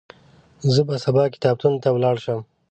[0.73, 2.39] زه به سبا کتابتون ته ولاړ شم.